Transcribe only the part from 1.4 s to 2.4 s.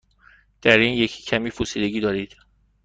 پوسیدگی دارید.